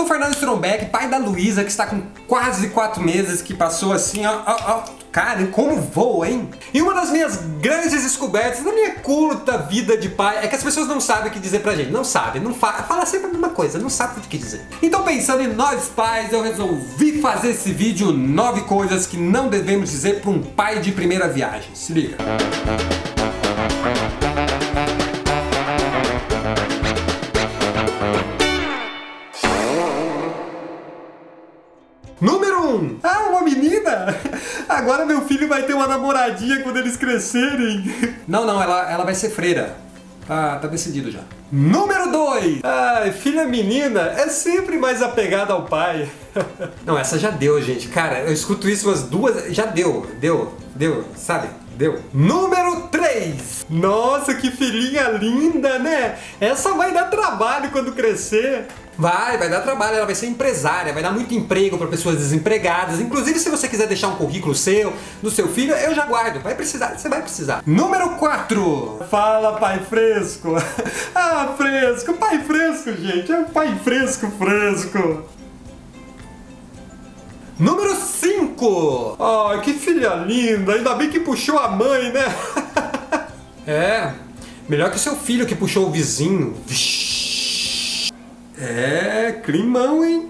[0.00, 3.92] sou o Fernando Strombeck, pai da Luísa, que está com quase 4 meses, que passou
[3.92, 5.00] assim, ó, ó, ó.
[5.12, 6.48] Cara, como voa, hein?
[6.72, 10.62] E uma das minhas grandes descobertas na minha curta vida de pai é que as
[10.62, 11.90] pessoas não sabem o que dizer pra gente.
[11.90, 14.64] Não sabem, não fa fala sempre a mesma coisa, não sabe o que dizer.
[14.80, 19.90] Então pensando em nós pais, eu resolvi fazer esse vídeo 9 coisas que não devemos
[19.90, 21.74] dizer pra um pai de primeira viagem.
[21.74, 22.16] Se liga.
[22.16, 23.09] Número
[32.90, 32.98] 1.
[33.02, 34.14] Ah, uma menina?
[34.68, 37.84] Agora meu filho vai ter uma namoradinha quando eles crescerem.
[38.26, 39.76] Não, não, ela, ela vai ser freira.
[40.26, 41.20] Tá, tá decidido já.
[41.50, 42.60] Número 2.
[42.62, 46.08] Ai, filha menina é sempre mais apegada ao pai.
[46.86, 47.88] Não, essa já deu, gente.
[47.88, 49.52] Cara, eu escuto isso umas duas.
[49.52, 51.48] Já deu, deu, deu, sabe?
[51.76, 51.98] Deu.
[52.12, 53.66] Número 3.
[53.68, 56.18] Nossa, que filhinha linda, né?
[56.40, 58.66] Essa vai dar trabalho quando crescer.
[59.00, 63.00] Vai, vai dar trabalho, ela vai ser empresária, vai dar muito emprego para pessoas desempregadas.
[63.00, 64.92] Inclusive, se você quiser deixar um currículo seu,
[65.22, 66.42] do seu filho, eu já guardo.
[66.42, 67.62] Vai precisar, você vai precisar.
[67.64, 69.06] Número 4.
[69.10, 70.54] Fala, pai fresco.
[71.16, 73.32] ah, fresco, pai fresco, gente.
[73.32, 75.24] É um pai fresco, fresco.
[77.58, 79.16] Número 5.
[79.18, 80.74] Ai, que filha linda.
[80.74, 82.26] Ainda bem que puxou a mãe, né?
[83.66, 84.12] é,
[84.68, 86.54] melhor que seu filho que puxou o vizinho.
[86.66, 87.19] Vixi.
[88.60, 90.28] É, climão, hein?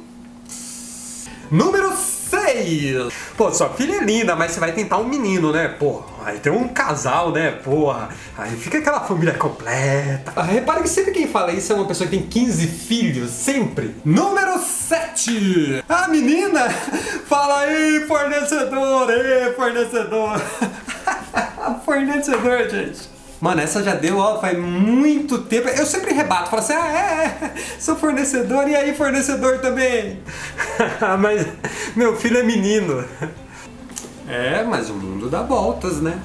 [1.50, 3.12] Número 6.
[3.36, 5.66] Pô, sua filha é linda, mas você vai tentar um menino, né?
[5.66, 7.50] Pô, aí tem um casal, né?
[7.50, 10.32] Porra, aí fica aquela família completa.
[10.36, 13.96] Ah, repare que sempre quem fala isso é uma pessoa que tem 15 filhos, sempre.
[14.04, 15.82] Número 7.
[15.88, 16.70] A menina
[17.26, 20.40] fala aí, fornecedor, ei, fornecedor.
[21.84, 23.19] fornecedor, gente.
[23.40, 25.68] Mano, essa já deu, ó, faz muito tempo.
[25.68, 30.20] Eu sempre rebato, falo assim, ah, é, é, sou fornecedor, e aí, fornecedor também?
[31.18, 31.46] mas
[31.96, 33.02] meu filho é menino.
[34.28, 36.20] É, mas o mundo dá voltas, né?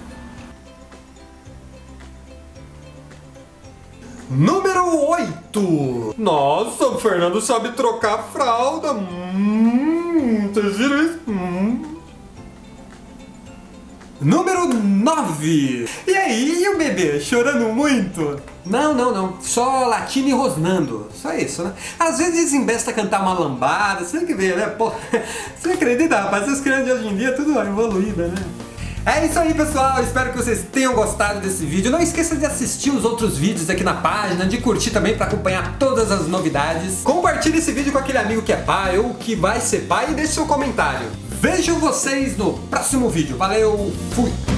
[4.29, 6.15] Número 8.
[6.17, 8.91] Nossa, o Fernando sabe trocar fralda.
[8.91, 11.19] Hum, vocês viram isso?
[11.29, 11.95] Hum.
[14.21, 15.89] Número 9.
[16.07, 17.19] E aí, e o bebê?
[17.19, 18.39] Chorando muito?
[18.65, 19.41] Não, não, não.
[19.41, 21.07] Só latindo e rosnando.
[21.13, 21.73] Só isso, né?
[21.99, 24.05] Às vezes desembesta cantar uma lambada.
[24.05, 24.67] Você tem que ver, né?
[24.67, 24.91] Pô,
[25.59, 26.47] você acredita, rapaz?
[26.47, 28.35] As crianças de hoje em dia tudo evoluída, né?
[29.05, 30.01] É isso aí, pessoal.
[30.01, 31.91] Espero que vocês tenham gostado desse vídeo.
[31.91, 35.77] Não esqueça de assistir os outros vídeos aqui na página, de curtir também para acompanhar
[35.77, 37.01] todas as novidades.
[37.03, 40.13] Compartilhe esse vídeo com aquele amigo que é pai ou que vai ser pai e
[40.13, 41.24] deixe seu comentário.
[41.45, 43.37] Vejo vocês no próximo vídeo.
[43.37, 44.54] Valeu, fui!